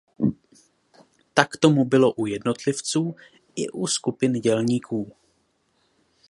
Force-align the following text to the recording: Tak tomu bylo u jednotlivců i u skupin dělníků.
Tak 1.33 1.57
tomu 1.57 1.85
bylo 1.85 2.13
u 2.13 2.25
jednotlivců 2.25 3.15
i 3.55 3.69
u 3.69 3.87
skupin 3.87 4.33
dělníků. 4.33 5.13